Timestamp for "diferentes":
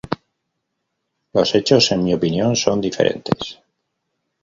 2.81-3.59